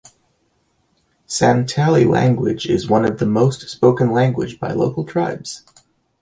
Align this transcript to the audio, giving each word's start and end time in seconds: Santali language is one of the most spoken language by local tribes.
Santali 1.27 2.09
language 2.09 2.65
is 2.65 2.89
one 2.89 3.05
of 3.05 3.19
the 3.19 3.25
most 3.27 3.69
spoken 3.69 4.11
language 4.11 4.59
by 4.59 4.71
local 4.71 5.05
tribes. 5.05 5.61